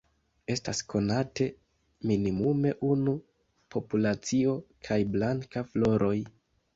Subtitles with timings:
[0.51, 1.45] Estas konate
[2.11, 3.13] minimume unu
[3.75, 4.55] populacio
[4.89, 6.15] kun blanka floroj.